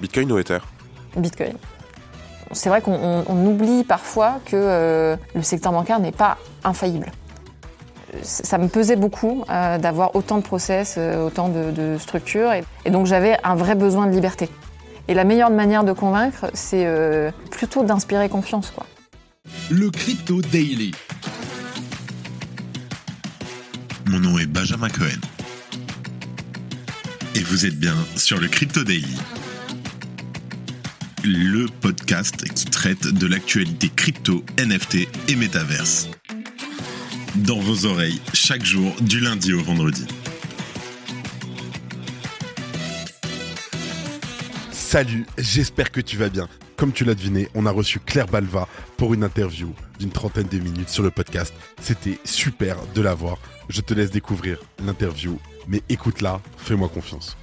[0.00, 0.58] Bitcoin ou Ether
[1.16, 1.54] Bitcoin.
[2.52, 7.12] C'est vrai qu'on on oublie parfois que euh, le secteur bancaire n'est pas infaillible.
[8.22, 12.64] Ça me pesait beaucoup euh, d'avoir autant de process, euh, autant de, de structures, et,
[12.84, 14.48] et donc j'avais un vrai besoin de liberté.
[15.06, 18.70] Et la meilleure manière de convaincre, c'est euh, plutôt d'inspirer confiance.
[18.70, 18.86] Quoi.
[19.70, 20.92] Le Crypto Daily.
[24.06, 25.20] Mon nom est Benjamin Cohen.
[27.36, 29.16] Et vous êtes bien sur le Crypto Daily.
[31.22, 36.08] Le podcast qui traite de l'actualité crypto, NFT et métaverse.
[37.34, 40.06] Dans vos oreilles, chaque jour, du lundi au vendredi.
[44.72, 46.48] Salut, j'espère que tu vas bien.
[46.76, 50.58] Comme tu l'as deviné, on a reçu Claire Balva pour une interview d'une trentaine de
[50.58, 51.52] minutes sur le podcast.
[51.82, 53.36] C'était super de la voir.
[53.68, 57.36] Je te laisse découvrir l'interview, mais écoute-la, fais-moi confiance.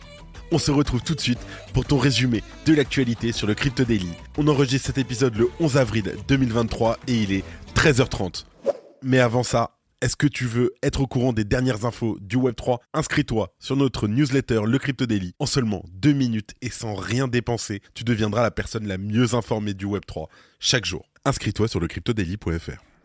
[0.51, 1.39] On se retrouve tout de suite
[1.73, 4.09] pour ton résumé de l'actualité sur le Crypto Daily.
[4.37, 7.43] On enregistre cet épisode le 11 avril 2023 et il est
[7.75, 8.45] 13h30.
[9.03, 12.77] Mais avant ça, est-ce que tu veux être au courant des dernières infos du Web3
[12.93, 15.33] Inscris-toi sur notre newsletter Le Crypto Daily.
[15.39, 19.73] En seulement deux minutes et sans rien dépenser, tu deviendras la personne la mieux informée
[19.73, 20.27] du Web3
[20.59, 21.09] chaque jour.
[21.25, 22.96] Inscris-toi sur lecryptodaily.fr.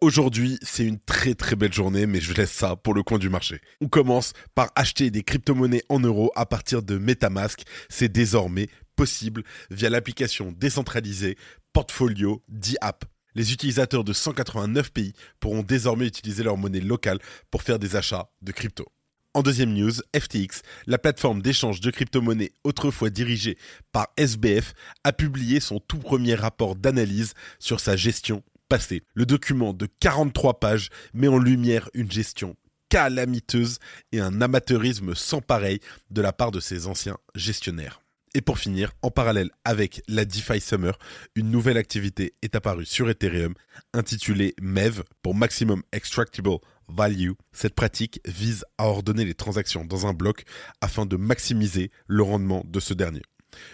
[0.00, 3.28] Aujourd'hui, c'est une très très belle journée, mais je laisse ça pour le coin du
[3.28, 3.60] marché.
[3.80, 7.62] On commence par acheter des crypto-monnaies en euros à partir de Metamask.
[7.88, 11.36] C'est désormais possible via l'application décentralisée
[11.72, 13.06] Portfolio d'e-app.
[13.34, 17.18] Les utilisateurs de 189 pays pourront désormais utiliser leur monnaie locale
[17.50, 18.86] pour faire des achats de crypto.
[19.34, 23.58] En deuxième news, FTX, la plateforme d'échange de crypto-monnaies autrefois dirigée
[23.90, 29.02] par SBF, a publié son tout premier rapport d'analyse sur sa gestion passée.
[29.14, 32.56] Le document de 43 pages met en lumière une gestion
[32.88, 33.78] calamiteuse
[34.12, 35.80] et un amateurisme sans pareil
[36.10, 38.00] de la part de ses anciens gestionnaires.
[38.34, 40.98] Et pour finir, en parallèle avec la DeFi Summer,
[41.34, 43.54] une nouvelle activité est apparue sur Ethereum
[43.94, 46.58] intitulée MEV pour Maximum Extractable
[46.88, 47.32] Value.
[47.52, 50.44] Cette pratique vise à ordonner les transactions dans un bloc
[50.80, 53.22] afin de maximiser le rendement de ce dernier.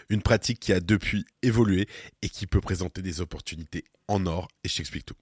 [0.09, 1.89] Une pratique qui a depuis évolué
[2.23, 5.17] et qui peut présenter des opportunités en or et je t'explique tout.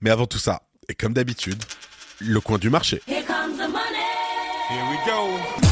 [0.00, 1.62] Mais avant tout ça, et comme d'habitude,
[2.20, 3.00] le coin du marché.
[3.06, 4.00] Here comes the money.
[4.70, 5.70] Here we go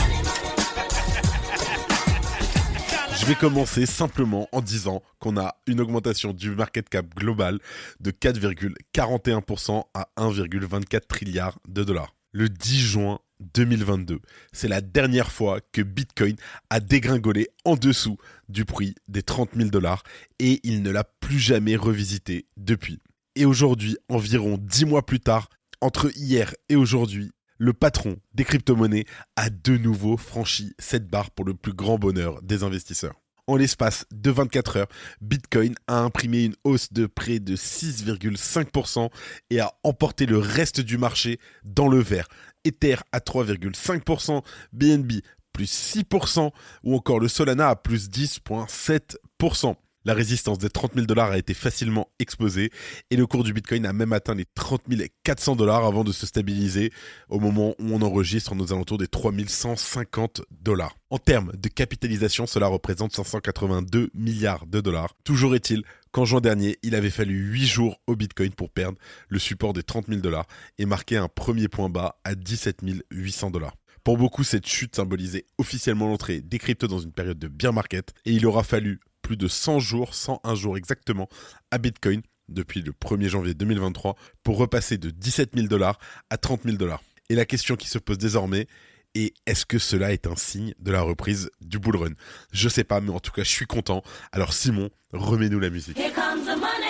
[3.20, 7.58] Je vais commencer simplement en disant qu'on a une augmentation du market cap global
[8.00, 12.14] de 4,41% à 1,24 trilliard de dollars.
[12.32, 14.20] Le 10 juin 2022,
[14.52, 16.36] c'est la dernière fois que Bitcoin
[16.70, 18.16] a dégringolé en dessous
[18.48, 20.02] du prix des 30 000 dollars
[20.38, 23.00] et il ne l'a plus jamais revisité depuis.
[23.34, 25.48] Et aujourd'hui, environ 10 mois plus tard,
[25.80, 29.04] entre hier et aujourd'hui, le patron des crypto-monnaies
[29.36, 33.20] a de nouveau franchi cette barre pour le plus grand bonheur des investisseurs.
[33.48, 34.88] En l'espace de 24 heures,
[35.22, 39.08] Bitcoin a imprimé une hausse de près de 6,5%
[39.48, 42.28] et a emporté le reste du marché dans le vert.
[42.66, 44.42] Ether à 3,5%,
[44.74, 45.22] BNB
[45.54, 46.50] plus 6%
[46.84, 49.76] ou encore le Solana à plus 10,7%.
[50.08, 52.70] La résistance des 30 000 dollars a été facilement exposée
[53.10, 54.84] et le cours du Bitcoin a même atteint les 30
[55.22, 56.90] 400 dollars avant de se stabiliser
[57.28, 60.96] au moment où on enregistre nos alentours des 3 150 dollars.
[61.10, 65.14] En termes de capitalisation, cela représente 582 milliards de dollars.
[65.24, 68.96] Toujours est-il qu'en juin dernier, il avait fallu 8 jours au Bitcoin pour perdre
[69.28, 70.46] le support des 30 000 dollars
[70.78, 72.80] et marquer un premier point bas à 17
[73.10, 73.74] 800 dollars.
[74.04, 78.14] Pour beaucoup, cette chute symbolisait officiellement l'entrée des cryptos dans une période de bear market
[78.24, 81.28] et il aura fallu plus de 100 jours, 101 jours exactement,
[81.70, 85.98] à Bitcoin depuis le 1er janvier 2023 pour repasser de 17 000 dollars
[86.30, 87.02] à 30 000 dollars.
[87.28, 88.66] Et la question qui se pose désormais
[89.14, 92.12] est est-ce que cela est un signe de la reprise du bull run?
[92.52, 94.02] Je sais pas, mais en tout cas, je suis content.
[94.32, 95.98] Alors Simon, remets-nous la musique.
[95.98, 96.88] Here comes the money.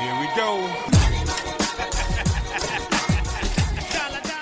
[0.00, 1.49] Here we go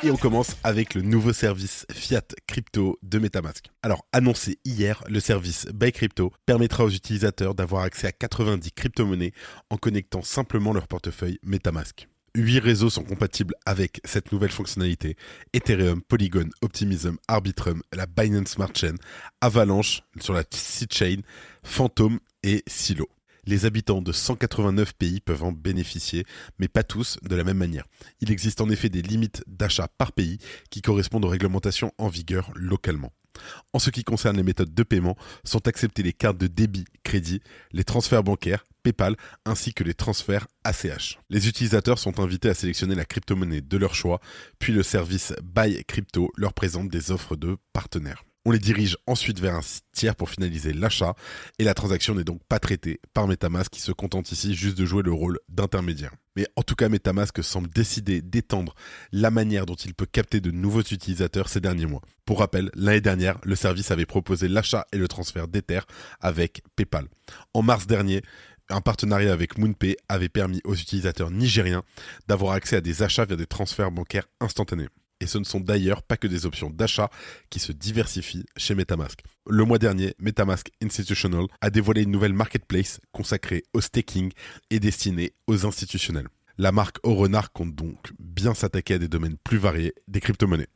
[0.05, 3.65] Et on commence avec le nouveau service Fiat Crypto de Metamask.
[3.83, 9.33] Alors, annoncé hier, le service Buy Crypto permettra aux utilisateurs d'avoir accès à 90 crypto-monnaies
[9.71, 12.07] en connectant simplement leur portefeuille Metamask.
[12.37, 15.17] Huit réseaux sont compatibles avec cette nouvelle fonctionnalité.
[15.53, 18.95] Ethereum, Polygon, Optimism, Arbitrum, la Binance Smart Chain,
[19.41, 20.45] Avalanche sur la
[20.93, 21.23] Chain,
[21.65, 23.09] Phantom et Silo.
[23.49, 26.27] Les habitants de 189 pays peuvent en bénéficier,
[26.59, 27.87] mais pas tous de la même manière.
[28.21, 30.37] Il existe en effet des limites d'achat par pays
[30.69, 33.11] qui correspondent aux réglementations en vigueur localement.
[33.73, 37.41] En ce qui concerne les méthodes de paiement, sont acceptées les cartes de débit, crédit,
[37.73, 39.17] les transferts bancaires, PayPal,
[39.47, 41.19] ainsi que les transferts ACH.
[41.31, 44.21] Les utilisateurs sont invités à sélectionner la crypto-monnaie de leur choix,
[44.59, 48.25] puis le service Buy Crypto leur présente des offres de partenaires.
[48.49, 49.61] On les dirige ensuite vers un
[49.93, 51.15] tiers pour finaliser l'achat
[51.59, 54.87] et la transaction n'est donc pas traitée par Metamask qui se contente ici juste de
[54.87, 56.15] jouer le rôle d'intermédiaire.
[56.35, 58.75] Mais en tout cas, Metamask semble décider d'étendre
[59.13, 62.01] la manière dont il peut capter de nouveaux utilisateurs ces derniers mois.
[62.25, 65.81] Pour rappel, l'année dernière, le service avait proposé l'achat et le transfert d'Ether
[66.19, 67.05] avec PayPal.
[67.53, 68.23] En mars dernier,
[68.71, 71.83] un partenariat avec MoonPay avait permis aux utilisateurs nigériens
[72.29, 74.89] d'avoir accès à des achats via des transferts bancaires instantanés.
[75.21, 77.11] Et ce ne sont d'ailleurs pas que des options d'achat
[77.51, 79.21] qui se diversifient chez Metamask.
[79.49, 84.31] Le mois dernier, Metamask Institutional a dévoilé une nouvelle marketplace consacrée au staking
[84.71, 86.29] et destinée aux institutionnels.
[86.57, 90.69] La marque Au Renard compte donc bien s'attaquer à des domaines plus variés des crypto-monnaies.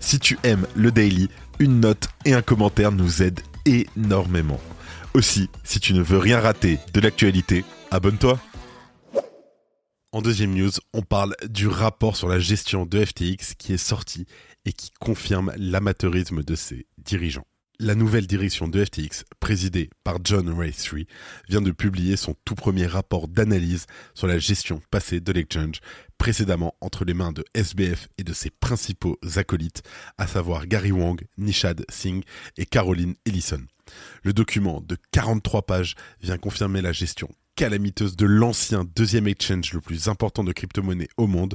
[0.00, 1.28] Si tu aimes le daily,
[1.58, 4.60] une note et un commentaire nous aident énormément.
[5.14, 8.38] Aussi, si tu ne veux rien rater de l'actualité, abonne-toi.
[10.16, 14.24] En deuxième news, on parle du rapport sur la gestion de FTX qui est sorti
[14.64, 17.44] et qui confirme l'amateurisme de ses dirigeants.
[17.80, 21.06] La nouvelle direction de FTX, présidée par John Ray III,
[21.50, 23.84] vient de publier son tout premier rapport d'analyse
[24.14, 25.82] sur la gestion passée de l'exchange,
[26.16, 29.82] précédemment entre les mains de SBF et de ses principaux acolytes,
[30.16, 32.24] à savoir Gary Wang, Nishad Singh
[32.56, 33.66] et Caroline Ellison.
[34.22, 39.80] Le document de 43 pages vient confirmer la gestion calamiteuse de l'ancien deuxième exchange le
[39.80, 41.54] plus important de crypto-monnaie au monde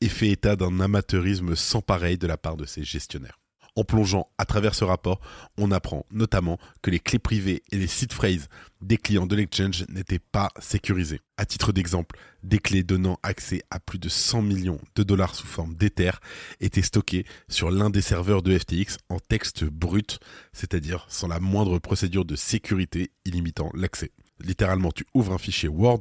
[0.00, 3.38] et fait état d'un amateurisme sans pareil de la part de ses gestionnaires.
[3.76, 5.20] En plongeant à travers ce rapport,
[5.56, 8.48] on apprend notamment que les clés privées et les seed phrases
[8.80, 11.20] des clients de l'exchange n'étaient pas sécurisées.
[11.36, 15.46] À titre d'exemple, des clés donnant accès à plus de 100 millions de dollars sous
[15.46, 16.12] forme d'Ether
[16.60, 20.20] étaient stockées sur l'un des serveurs de FTX en texte brut,
[20.52, 24.12] c'est-à-dire sans la moindre procédure de sécurité illimitant l'accès.
[24.42, 26.00] Littéralement, tu ouvres un fichier Word,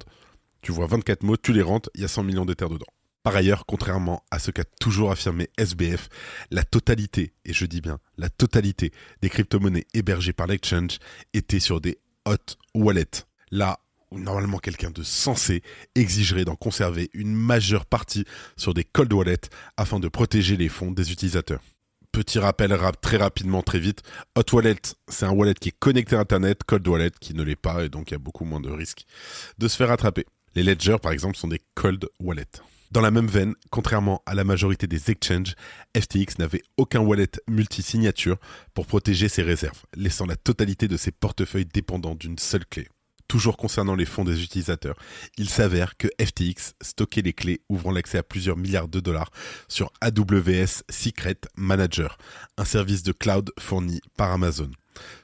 [0.61, 2.85] tu vois 24 mots, tu les rentres, il y a 100 millions d'Ether dedans.
[3.23, 6.07] Par ailleurs, contrairement à ce qu'a toujours affirmé SBF,
[6.51, 8.91] la totalité, et je dis bien la totalité
[9.21, 10.99] des crypto-monnaies hébergées par l'exchange
[11.33, 13.25] étaient sur des hot wallets.
[13.51, 13.79] Là
[14.11, 15.61] où normalement quelqu'un de sensé
[15.95, 18.25] exigerait d'en conserver une majeure partie
[18.57, 21.61] sur des cold wallets afin de protéger les fonds des utilisateurs.
[22.19, 24.03] Petit rappel rap très rapidement, très vite.
[24.35, 24.75] Hot Wallet,
[25.07, 26.65] c'est un wallet qui est connecté à Internet.
[26.65, 29.05] Cold Wallet qui ne l'est pas et donc il y a beaucoup moins de risques
[29.57, 30.25] de se faire attraper.
[30.53, 32.59] Les ledgers, par exemple, sont des cold wallets.
[32.91, 35.55] Dans la même veine, contrairement à la majorité des exchanges,
[35.97, 38.35] FTX n'avait aucun wallet multi-signature
[38.73, 42.89] pour protéger ses réserves, laissant la totalité de ses portefeuilles dépendant d'une seule clé.
[43.29, 44.95] Toujours concernant les fonds des utilisateurs,
[45.37, 49.29] il s'avère que FTX stockait les clés ouvrant l'accès à plusieurs milliards de dollars
[49.67, 52.17] sur AWS Secret Manager,
[52.57, 54.71] un service de cloud fourni par Amazon.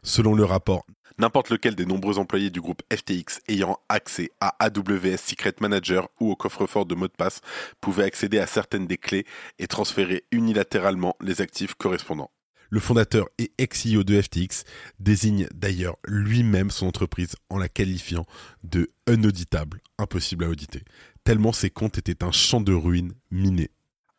[0.04, 0.86] Selon le rapport,
[1.18, 6.30] n'importe lequel des nombreux employés du groupe FTX ayant accès à AWS Secret Manager ou
[6.30, 7.42] au coffre-fort de mot de passe
[7.82, 9.26] pouvait accéder à certaines des clés
[9.58, 12.30] et transférer unilatéralement les actifs correspondants.
[12.70, 14.64] Le fondateur et ex-CEO de FTX
[15.00, 18.26] désigne d'ailleurs lui-même son entreprise en la qualifiant
[18.64, 20.84] de unauditable, impossible à auditer,
[21.24, 23.70] tellement ses comptes étaient un champ de ruines miné.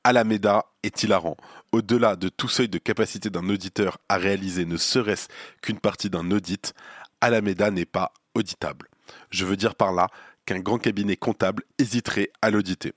[0.05, 1.37] Alameda est hilarant.
[1.73, 5.27] Au-delà de tout seuil de capacité d'un auditeur à réaliser ne serait-ce
[5.63, 6.75] qu'une partie d'un audit,
[7.21, 8.89] Alameda n'est pas auditable.
[9.31, 10.09] Je veux dire par là
[10.45, 12.93] qu'un grand cabinet comptable hésiterait à l'auditer.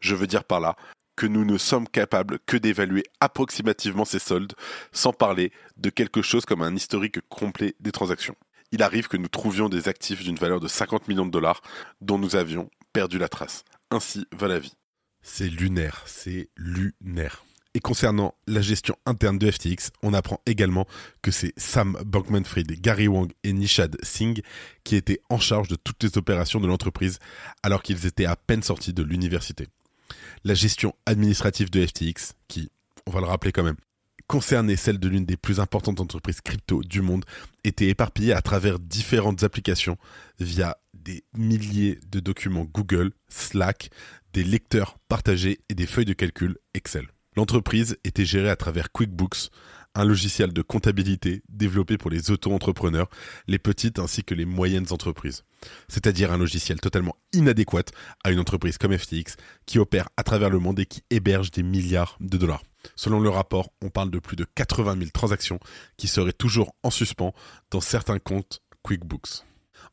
[0.00, 0.74] Je veux dire par là
[1.16, 4.54] que nous ne sommes capables que d'évaluer approximativement ces soldes,
[4.92, 8.36] sans parler de quelque chose comme un historique complet des transactions.
[8.72, 11.62] Il arrive que nous trouvions des actifs d'une valeur de 50 millions de dollars
[12.00, 13.64] dont nous avions perdu la trace.
[13.90, 14.74] Ainsi va la vie.
[15.22, 17.44] C'est lunaire, c'est lunaire.
[17.76, 20.86] Et concernant la gestion interne de FTX, on apprend également
[21.22, 24.42] que c'est Sam Bankman-Fried, Gary Wang et Nishad Singh
[24.84, 27.18] qui étaient en charge de toutes les opérations de l'entreprise
[27.64, 29.66] alors qu'ils étaient à peine sortis de l'université
[30.44, 32.70] la gestion administrative de FTX, qui,
[33.06, 33.76] on va le rappeler quand même,
[34.26, 37.24] concernait celle de l'une des plus importantes entreprises crypto du monde,
[37.62, 39.98] était éparpillée à travers différentes applications
[40.40, 43.90] via des milliers de documents Google, Slack,
[44.32, 47.08] des lecteurs partagés et des feuilles de calcul Excel.
[47.36, 49.50] L'entreprise était gérée à travers QuickBooks,
[49.94, 53.08] un logiciel de comptabilité développé pour les auto-entrepreneurs,
[53.46, 55.44] les petites ainsi que les moyennes entreprises.
[55.88, 57.84] C'est-à-dire un logiciel totalement inadéquat
[58.22, 59.36] à une entreprise comme FTX
[59.66, 62.62] qui opère à travers le monde et qui héberge des milliards de dollars.
[62.96, 65.58] Selon le rapport, on parle de plus de 80 000 transactions
[65.96, 67.32] qui seraient toujours en suspens
[67.70, 69.44] dans certains comptes QuickBooks.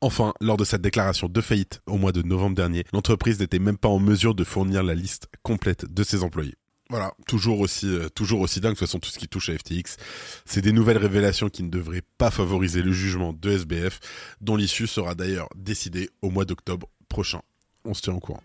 [0.02, 3.78] Enfin, lors de cette déclaration de faillite au mois de novembre dernier, l'entreprise n'était même
[3.78, 6.56] pas en mesure de fournir la liste complète de ses employés.
[6.92, 8.74] Voilà, toujours aussi, euh, toujours aussi dingue.
[8.74, 9.96] De toute façon, tout ce qui touche à FTX,
[10.44, 14.02] c'est des nouvelles révélations qui ne devraient pas favoriser le jugement de SBF,
[14.42, 17.40] dont l'issue sera d'ailleurs décidée au mois d'octobre prochain.
[17.86, 18.44] On se tient au courant.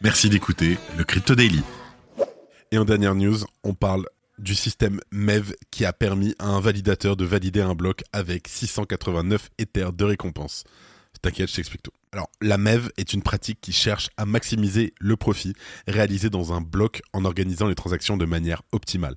[0.00, 1.62] Merci d'écouter le Crypto Daily.
[2.72, 4.04] Et en dernière news, on parle
[4.38, 9.48] du système MEV qui a permis à un validateur de valider un bloc avec 689
[9.58, 10.64] Ethers de récompense.
[11.22, 11.92] T'inquiète, je t'explique tout.
[12.12, 15.54] Alors, la MEV est une pratique qui cherche à maximiser le profit
[15.86, 19.14] réalisé dans un bloc en organisant les transactions de manière optimale.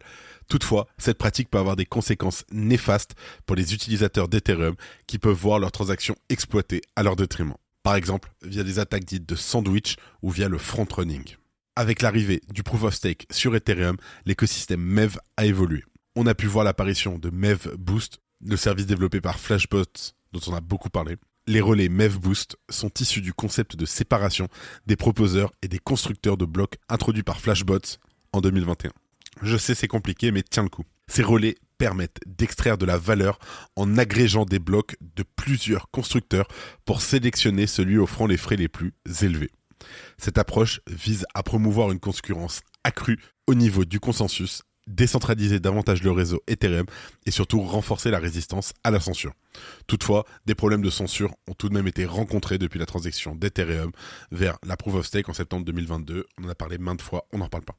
[0.47, 3.15] Toutefois, cette pratique peut avoir des conséquences néfastes
[3.47, 4.75] pour les utilisateurs d'Ethereum
[5.07, 7.55] qui peuvent voir leurs transactions exploitées à leur détriment.
[7.81, 11.35] Par exemple, via des attaques dites de sandwich ou via le front-running.
[11.75, 15.83] Avec l'arrivée du proof of stake sur Ethereum, l'écosystème MEV a évolué.
[16.15, 20.53] On a pu voir l'apparition de MEV Boost, le service développé par Flashbots dont on
[20.53, 24.47] a beaucoup parlé, les relais MEV Boost sont issus du concept de séparation
[24.85, 27.97] des proposeurs et des constructeurs de blocs introduit par Flashbots
[28.31, 28.91] en 2021.
[29.41, 30.85] Je sais c'est compliqué mais tiens le coup.
[31.07, 33.39] Ces relais permettent d'extraire de la valeur
[33.75, 36.47] en agrégeant des blocs de plusieurs constructeurs
[36.85, 39.51] pour sélectionner celui offrant les frais les plus élevés.
[40.17, 46.11] Cette approche vise à promouvoir une concurrence accrue au niveau du consensus décentraliser davantage le
[46.11, 46.85] réseau Ethereum
[47.25, 49.33] et surtout renforcer la résistance à la censure.
[49.87, 53.91] Toutefois, des problèmes de censure ont tout de même été rencontrés depuis la transaction d'Ethereum
[54.31, 56.25] vers la Proof of Stake en septembre 2022.
[56.39, 57.75] On en a parlé maintes fois, on n'en parle pas.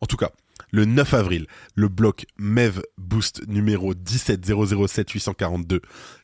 [0.00, 0.30] En tout cas,
[0.70, 5.08] le 9 avril, le bloc MEV Boost numéro 17007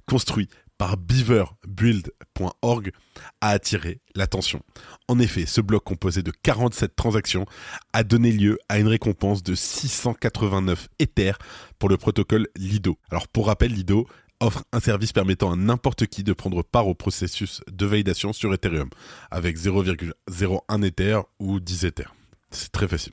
[0.06, 2.92] construit par beaverbuild.org
[3.40, 4.60] a attiré l'attention.
[5.08, 7.46] En effet, ce bloc composé de 47 transactions
[7.92, 11.38] a donné lieu à une récompense de 689 Ethers
[11.78, 12.98] pour le protocole Lido.
[13.10, 14.06] Alors pour rappel, Lido
[14.40, 18.52] offre un service permettant à n'importe qui de prendre part au processus de validation sur
[18.52, 18.90] Ethereum
[19.30, 22.14] avec 0,01 Ether ou 10 Ethers.
[22.50, 23.12] C'est très facile.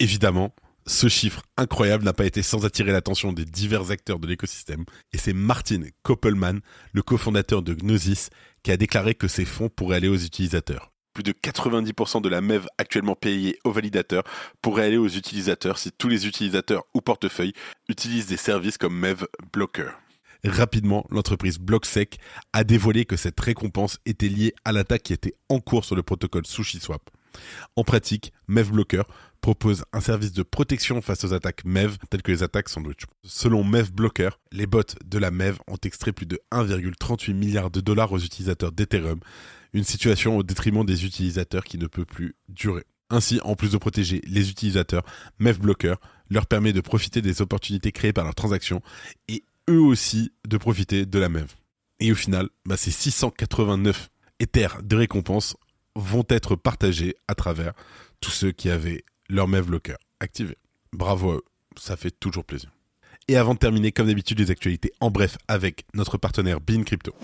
[0.00, 0.54] Évidemment,
[0.86, 5.18] ce chiffre incroyable n'a pas été sans attirer l'attention des divers acteurs de l'écosystème, et
[5.18, 6.60] c'est Martin Koppelman,
[6.92, 8.30] le cofondateur de Gnosis,
[8.62, 10.92] qui a déclaré que ces fonds pourraient aller aux utilisateurs.
[11.14, 14.24] Plus de 90% de la MEV actuellement payée aux validateurs
[14.60, 17.52] pourrait aller aux utilisateurs si tous les utilisateurs ou portefeuilles
[17.88, 19.92] utilisent des services comme MEV Blocker.
[20.44, 22.18] Rapidement, l'entreprise BlockSec
[22.52, 26.02] a dévoilé que cette récompense était liée à l'attaque qui était en cours sur le
[26.02, 27.10] protocole SushiSwap.
[27.76, 29.02] En pratique, MEV Blocker
[29.40, 33.02] propose un service de protection face aux attaques MEV telles que les attaques sandwich.
[33.24, 37.80] Selon MEV Blocker, les bots de la MEV ont extrait plus de 1,38 milliard de
[37.80, 39.20] dollars aux utilisateurs d'Ethereum,
[39.74, 42.84] une situation au détriment des utilisateurs qui ne peut plus durer.
[43.10, 45.04] Ainsi, en plus de protéger les utilisateurs,
[45.38, 45.94] MEV Blocker
[46.30, 48.80] leur permet de profiter des opportunités créées par leurs transactions
[49.28, 51.48] et eux aussi de profiter de la MEV.
[52.00, 54.10] Et au final, bah, ces 689
[54.40, 55.56] Ethers de récompense
[55.96, 57.72] vont être partagés à travers
[58.20, 60.56] tous ceux qui avaient leur MEV Locker activé.
[60.92, 61.44] Bravo à eux,
[61.76, 62.70] ça fait toujours plaisir.
[63.28, 67.14] Et avant de terminer, comme d'habitude, les actualités en bref avec notre partenaire Bean Crypto.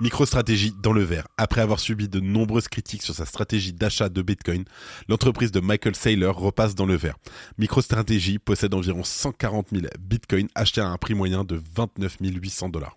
[0.00, 1.28] Microstratégie dans le vert.
[1.36, 4.64] Après avoir subi de nombreuses critiques sur sa stratégie d'achat de Bitcoin,
[5.08, 7.16] l'entreprise de Michael Saylor repasse dans le vert.
[7.58, 12.96] MicroStrategy possède environ 140 000 Bitcoins achetés à un prix moyen de 29 800 dollars.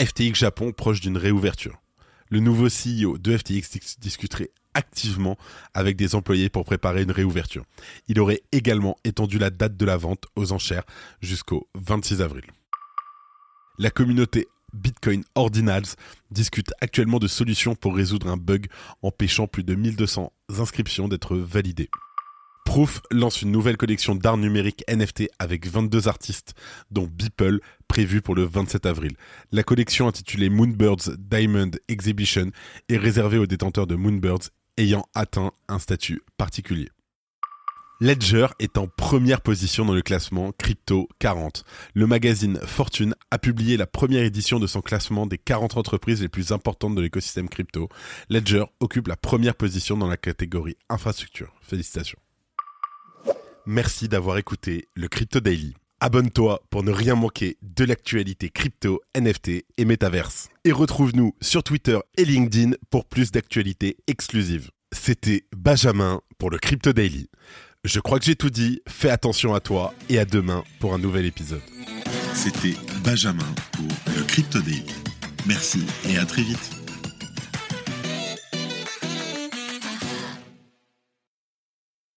[0.00, 1.80] FTX Japon proche d'une réouverture
[2.30, 5.36] le nouveau CEO de FTX discuterait activement
[5.74, 7.64] avec des employés pour préparer une réouverture.
[8.06, 10.84] Il aurait également étendu la date de la vente aux enchères
[11.20, 12.44] jusqu'au 26 avril.
[13.78, 15.96] La communauté Bitcoin Ordinals
[16.30, 18.66] discute actuellement de solutions pour résoudre un bug
[19.02, 21.88] empêchant plus de 1200 inscriptions d'être validées.
[22.68, 26.52] Proof lance une nouvelle collection d'art numérique NFT avec 22 artistes,
[26.90, 29.12] dont Beeple, prévue pour le 27 avril.
[29.52, 32.50] La collection intitulée Moonbirds Diamond Exhibition
[32.90, 36.90] est réservée aux détenteurs de Moonbirds ayant atteint un statut particulier.
[38.00, 41.64] Ledger est en première position dans le classement Crypto 40.
[41.94, 46.28] Le magazine Fortune a publié la première édition de son classement des 40 entreprises les
[46.28, 47.88] plus importantes de l'écosystème crypto.
[48.28, 51.54] Ledger occupe la première position dans la catégorie infrastructure.
[51.62, 52.18] Félicitations.
[53.70, 55.74] Merci d'avoir écouté le Crypto Daily.
[56.00, 60.48] Abonne-toi pour ne rien manquer de l'actualité crypto, NFT et métaverse.
[60.64, 64.70] Et retrouve-nous sur Twitter et LinkedIn pour plus d'actualités exclusives.
[64.90, 67.28] C'était Benjamin pour le Crypto Daily.
[67.84, 70.98] Je crois que j'ai tout dit, fais attention à toi et à demain pour un
[70.98, 71.60] nouvel épisode.
[72.32, 74.94] C'était Benjamin pour le Crypto Daily.
[75.46, 76.77] Merci et à très vite.